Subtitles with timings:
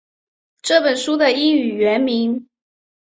[0.63, 2.49] 这本书的英文原名